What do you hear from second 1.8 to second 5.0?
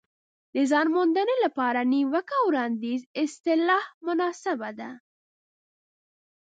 نیوکه او وړاندیز اصطلاح مناسبه ده.